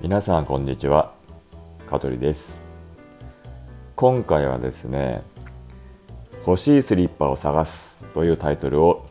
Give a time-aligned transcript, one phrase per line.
[0.00, 1.12] 皆さんこんにちは。
[1.88, 2.62] 香取です。
[3.96, 5.24] 今回はですね
[6.46, 9.08] 欲しいスリッパを探すというタイトルを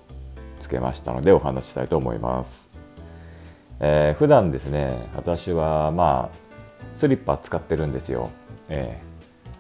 [0.62, 2.72] つけましたのでお話ししたいと思います、
[3.82, 6.38] えー、普段ですね私はまあ
[6.94, 8.32] スリッパ使ってるんですよ、
[8.70, 9.02] え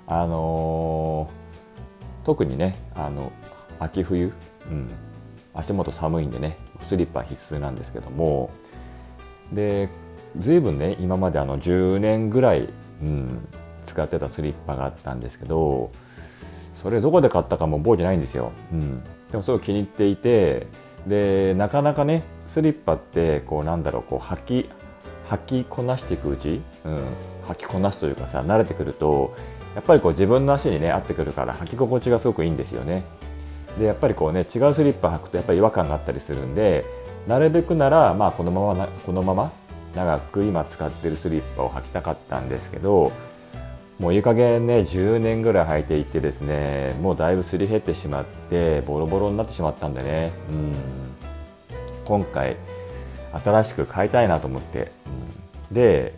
[0.08, 3.34] ー、あのー、特にねあの
[3.80, 4.32] 秋冬、
[4.72, 4.90] うん、
[5.54, 6.58] 足元寒いんでね
[6.88, 8.50] スリッパ必須なんですけども
[9.52, 9.90] で
[10.40, 12.70] ずいぶんね今まであの10年ぐらい、
[13.02, 13.48] うん、
[13.86, 15.92] 使ってたスリッパがあったんですけど
[16.82, 20.68] それどこで買ったかも覚えてないんですよ、うん、でもすごい気に入っていて
[21.08, 24.70] でなかなかねスリッパってこうなんだろうこう履き
[25.28, 27.02] 履きこなしていくうち、うん、
[27.50, 29.36] 履きこなすというかさ慣れてくると
[29.76, 33.04] やっぱりこう自分の足にね合ってくるから履き心地がすごくいいんですよね。
[33.78, 36.84] でやっぱりこうね違うスリッパ履くとやっぱり違和感があったりするんで
[37.28, 39.52] なるべくならまあこのままこのまま
[39.98, 43.12] 長く今使ってるスリッパを履きたかったんですけど
[44.00, 50.32] もういい加減ね10年ぐらい履いていてですねもうだいぶすり減ってしまってボロボロになってしまったんでね。
[50.52, 51.08] うん。
[52.08, 52.56] 今回
[53.44, 54.92] 新しく買いたいなと思って、
[55.70, 56.14] うん、で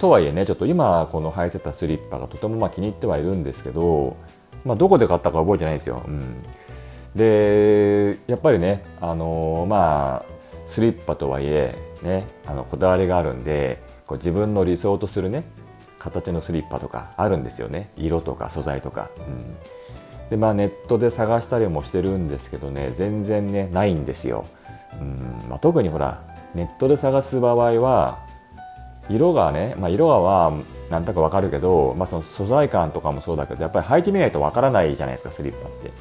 [0.00, 4.16] とはいえねちょっと今この履いてたスリッパがとてもまあ気に入ってはいるんですけど、
[4.64, 6.42] まあ、どこで買ったか覚えてないんですよ、うん、
[7.14, 15.44] でやっぱりねあのー、まあスリッパとはいえねあのこだわりがあるんでこう自分の理想とするね
[15.98, 17.90] 形のスリッパとかあるんですよね。
[17.96, 19.20] 色とか素材とか、う
[20.26, 24.46] ん、でまあネットで探したりもしてるんですけどね全然ねないんですよ、
[24.98, 25.48] うん。
[25.48, 26.22] まあ、特にほら
[26.54, 28.18] ネットで探す場合は
[29.10, 30.52] 色がね、まあ、色は
[30.88, 35.94] なんとかわかるけど、まあ、その素材感とかもそうだけどやっぱり履いてみないとわからないじゃないですかスリッパって、うん、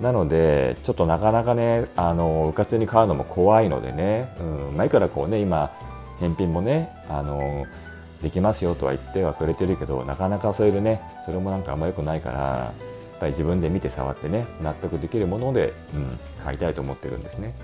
[0.00, 4.42] なのでちょっとなかなかねあのうかつに買うのも怖いのでね、う
[4.72, 5.72] んまあ、いくらこうね今
[6.20, 7.66] 返品もねあの
[8.22, 12.72] できますよとは言ってはくれてるけどなかなかそれでねそれもなんかあんま良くないからや
[13.16, 17.54] っぱり自分で見て触ってね納得できるもので、うん、買いたいと思ってるんですね。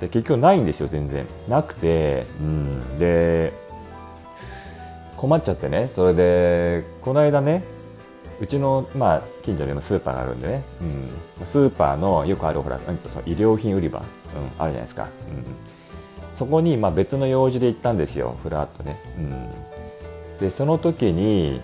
[0.00, 3.52] で結局ないんですよ全然なくて、うん、で
[5.16, 7.62] 困っちゃってねそれでこの間ね
[8.40, 10.62] うちの、まあ、近所にもスーパーがあるんでね、
[11.38, 14.12] うん、スーパーのよくあるほら何ていうの医療品売り場、うん、ある
[14.56, 18.36] じゃないですか、うん、そこに、まあ、別の用事で行ったんですよ。
[18.42, 19.50] ふらっとね、うん、
[20.40, 21.60] でその時に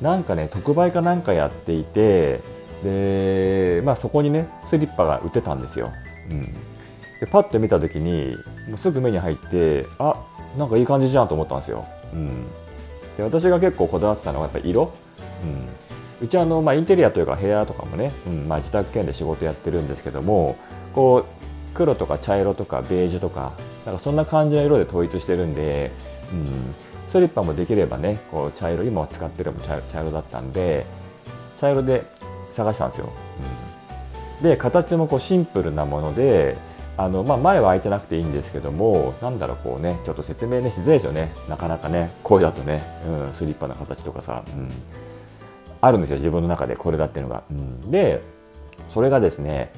[0.00, 2.40] なんかね特売かなんかやっていて
[2.82, 5.92] で、まあ、そこにねスリッパが売ってたんですよ、
[6.30, 6.42] うん、
[7.20, 8.36] でパッと見た時に
[8.68, 10.14] もうすぐ目に入ってあ
[10.56, 12.46] なんかいい感じじゃんと思ったんですよ、うん、
[13.16, 14.92] で私が結構こだわってたのはやっぱり色、
[15.44, 15.68] うん、
[16.22, 20.56] うちあの、まあ、インテリアというか部屋とかもね、うんまあ、自宅兼で仕事やってるんですけども
[20.94, 23.52] こう黒とか茶色とかベージュとか
[23.86, 25.90] なんかそんな感じの色で統一してるんで、
[26.32, 26.74] うん、
[27.08, 30.84] スリッパもできればねこう茶色今使ってるのも茶色だったんで
[31.58, 32.04] 茶色で
[32.52, 33.12] 探したんですよ、
[34.38, 36.56] うん、で形もこうシンプルなもので
[36.96, 41.32] あの、まあ、前は開いてなくていいんですけどもなんだろうこうねちょっと説明ねしづらいですよね。
[41.48, 44.68] なかなかね声だとね、うん、スリッパの形とかさ、うん、
[45.80, 48.22] あるんですよ自分の中でこれだっていうのが、うん、で
[48.88, 49.72] それがですね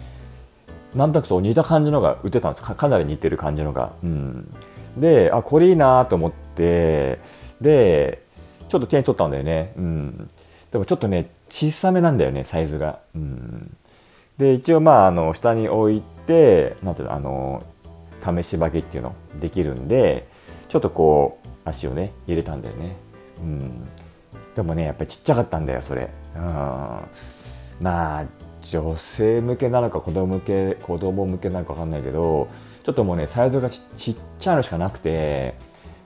[0.95, 2.63] なんとなくそう似た感じのが売ってたんです。
[2.63, 4.53] かなり似てる感じのが、うん、
[4.97, 7.19] であこれいいなと思って
[7.61, 8.23] で
[8.69, 10.31] ちょっと手に取ったんだよね、うん、
[10.71, 13.77] でもちょっとね小さめなんだよねサイズが、うん、
[14.39, 17.63] で一応まああの下に置いてなんていうのあの
[18.21, 20.29] 試し履きっていうのできるんで
[20.69, 22.97] ちょっとこう足をね入れたんだよね、
[23.41, 23.89] うん、
[24.55, 28.25] でもねやっぱりちっちゃかったんだよそれ、うん、まあ
[28.63, 32.49] 女性向けなのか子供向け子供向けなのか分かんないけど
[32.83, 35.55] ちょっともうねサイズがちっちゃいのしかなくて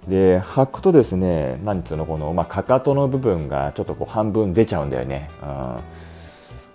[0.09, 5.77] で履くとですね何つうのこの、まあ、かかとの部分がちょっとこう半分出ちゃうんだよね、うん。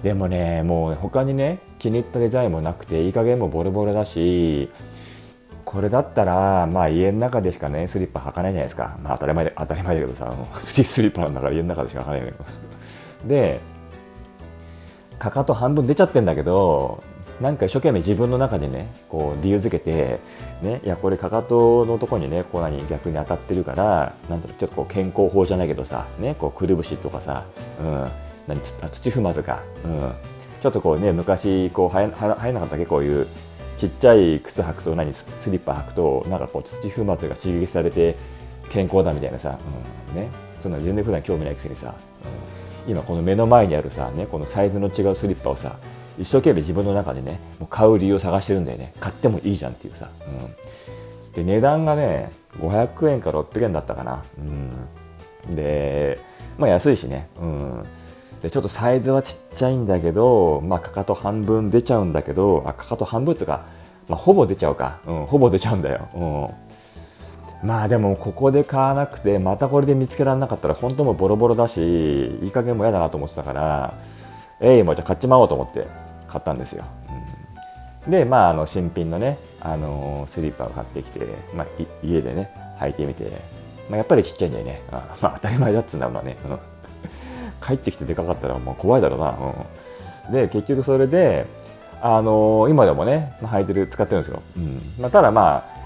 [0.03, 4.69] でもねもう他にね気に入ったデザインもなくていい加減もボロボロだし
[5.71, 12.45] これだったらまあ家の中でしかねスリッパ履かないじゃないですか、まあ、当たり前で当たり前だけどさ スリッパなんだから家の中でしか履かないんだけど
[13.29, 13.61] で
[15.17, 17.01] かかと半分出ちゃってんだけど
[17.39, 20.19] なんか一生懸命自分の中でねこう理由づけて、
[20.61, 27.45] ね、いやこれかかとのとこにねこう何逆に当たってるからなんだろうちょっとこう健康法じゃないけどさ、ね、こうくるぶしとかさ、
[27.81, 28.07] うん、
[28.47, 30.11] 何土踏まずか、うん、
[30.61, 32.85] ちょっとこうね昔こう入らなかったけ？
[32.85, 33.27] こういう
[33.77, 35.13] ちっちゃい靴履くと何？
[35.13, 38.15] スリッパ履くとなんかこう土踏まずが刺激されて
[38.69, 39.57] 健康だみたいなさ、
[40.09, 40.29] うん、ね。
[40.59, 41.95] そんな全然普段興味ないくせにさ、
[42.85, 45.75] うん、今この目の前にあるさ、ね、このサイズの違うスリッパをさ
[46.19, 48.93] 一生懸命自分の中でねもう買う理由を探してるんだよね。
[48.99, 50.11] 買ってもいいじゃんっていうさ、
[51.25, 56.19] うん、で値段がね500円か600円だったかな、うん、で
[56.59, 57.85] まあ安いしね、うん、
[58.41, 63.65] でちょっとサイズはちっちゃいんだけど、まあ、かかと半分出ちゃうんだけどあかかと半分っていうか、
[64.07, 66.09] まあ、ほぼ出ちゃうか、うん、ほぼ出ちゃうんだよ、
[67.61, 73.93] うん、まあでもここで買わなくてまたこれで見つけられなかったら本当もボロボロだしいい加減も嫌だなと思ってたから
[74.59, 75.87] えいもうじゃあ買っちまおうと思って
[76.27, 76.83] 買ったんですよ、
[78.05, 81.19] うん、でまああの新品のね、あの、スリッパを買ってきて、
[81.53, 81.67] まあ、
[82.03, 82.49] 家でね
[82.79, 83.25] 履いてみて、
[83.89, 86.59] まあ、やっぱりちっちゃいんだよね、あまあ、当たり前だっつうんだろうね、うん、
[87.63, 89.35] 帰ってきてでかかったらもう怖いだろうな、
[90.27, 91.45] うん、で結局それで、
[92.01, 94.81] あのー、今でもね、履いてる使ってるんですよ、うん。
[94.99, 95.81] まあ、ただまあ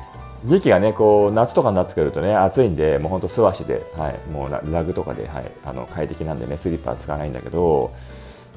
[0.46, 7.94] 時期がねこう夏とかになってくるとね暑いんでもうほんと素足で、はい、もうラグとかで、はい、あの快適なんでねスリッパは使わないんだけど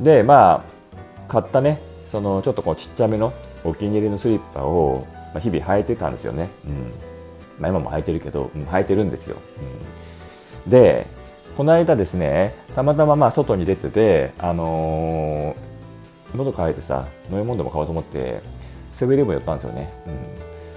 [0.00, 3.32] でまあ買ったねそのちょっとこうちっちゃめの
[3.64, 6.92] お気に入りのスリッパを、まあ、日々履いてたんですよね、うん。
[7.58, 9.36] まあ、今も履いてるけど、うん、履いてるんですよ、
[10.64, 11.06] うん、で
[11.56, 18.40] この間ですねたまたままあ外に出ててあのー、喉乾いてさ飲み物でも買おうと思って
[18.92, 20.10] セブンイレブン寄ったんですよね、う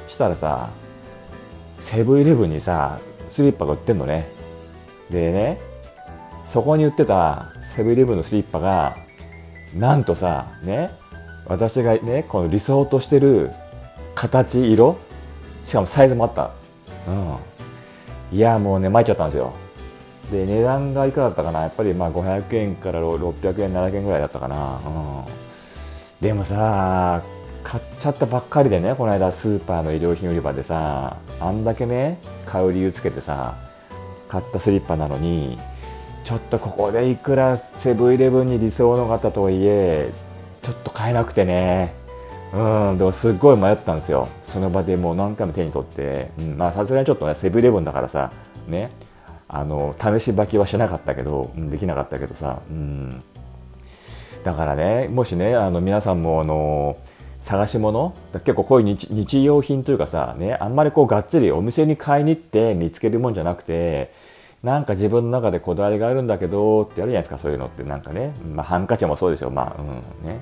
[0.07, 0.71] ん、したらさ
[1.77, 2.99] セブンイレブンにさ
[3.29, 4.27] スリッパが売ってんのね。
[5.11, 5.61] でね
[6.47, 8.95] そこに売ってたセブンイレブンのスリッパが
[9.77, 10.89] なんとさね
[11.45, 13.51] 私がねこの理想としてる
[14.15, 14.97] 形色
[15.65, 16.49] しかもサイズもあった、
[17.07, 19.53] うん、いやもうね参っちゃったんですよ。
[20.31, 21.61] で値段がいくらだったかな。
[21.61, 25.23] やっぱりまあ500円から600円700円ぐらいだったかな、うん、
[26.21, 27.21] でもさ
[27.63, 33.55] 買っちゃったばっかりでねこの間スーパーの衣料品売り場でさあんだけね買う理由つけてさ
[34.29, 35.59] 買ったスリッパなのに
[36.23, 40.11] ちょっとここでいくらセブンイレブンに理想の方とはいえ
[40.61, 41.93] ちょっと買えなくてね。
[42.53, 42.97] うん。
[42.97, 44.27] でもすっごい迷ったんですよ。
[44.43, 48.31] その場でもう何回も手に取って、まあさすがにちょっとねセブンイレブンだからさ
[48.67, 48.91] ね。
[49.53, 53.21] あの試し履きはしなかったけど、うん、できなかったけどさ、うん、
[54.45, 56.97] だからねもしねあの皆さんもあの
[57.41, 64.13] 探し物結構こういう日日用品というかさ、ね、あんまりこうがっつりお店に買いに行って見つけるもんじゃなくて
[64.63, 67.83] なんか自分の中でこだわりがあるんだけどってやるじゃないですかそういうのって。
[67.83, 69.49] なんかね、まあ、ハンカチもそうですよ。
[69.49, 70.39] まあうんね。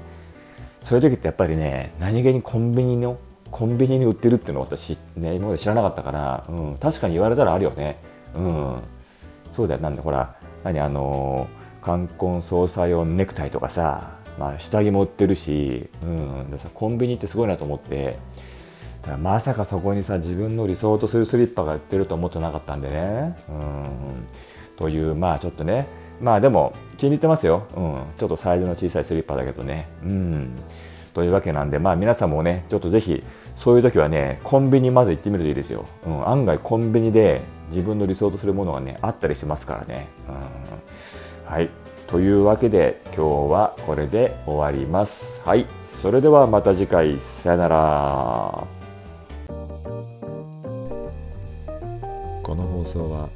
[0.83, 3.17] そういう時ってやっぱりね何気にコンビニの
[3.49, 7.97] コンビニに売ってるっていうのを私、ね、今まで知らなかったから、うん、確かに言われたらあるよね。
[8.35, 8.81] うん。
[9.51, 9.81] そうだよ。
[9.81, 11.47] なんでほら何あの
[11.81, 18.17] 冠婚葬祭用ネクタイとかさ、まあ、下着も売ってるし、うん、でさコンビニってすごいなと思って
[19.01, 23.35] だからまさかそこにさ自分の理想とするスリッパが売ってると思ってなかったんでね。
[23.49, 24.27] うん。
[24.75, 25.87] というまあちょっとね。
[26.21, 29.87] まあでも気に入ってますよ、うん、ちょっとサイズの小さいスリッパだけどね。
[30.03, 30.55] うん。
[31.13, 33.23] というわけなんで、まあ、皆さんもねちょっとぜひ
[33.55, 40.07] そういう時はねコンビニまず行ってみるといいですよ、うん、案外コンビニで自分の理想とするものがねあったりしますからね。
[40.27, 41.69] うん、はい
[42.07, 45.41] というわけで今日はこれで終わります。
[45.45, 45.65] はい
[46.01, 48.67] それではまた次回さよなら。
[52.43, 53.29] この放送は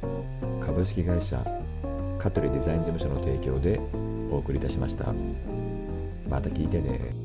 [0.66, 1.38] 株式会社
[2.18, 3.78] 香取デザイン事務所の提供で
[4.32, 5.12] お送りいたしました。
[6.28, 7.23] また聞いてね。